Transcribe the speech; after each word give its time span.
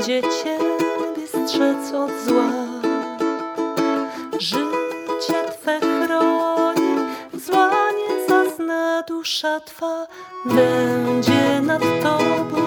będzie 0.00 0.22
Ciebie 0.22 1.26
strzec 1.26 1.92
od 1.94 2.10
zła. 2.26 2.50
Życie 4.38 5.40
Twe 5.52 5.80
chroni, 5.80 6.96
zła 7.34 7.70
nie 7.90 8.28
zazna 8.28 9.02
dusza 9.02 9.60
Twa, 9.60 10.06
będzie 10.44 11.60
nad 11.62 11.82
Tobą. 12.02 12.59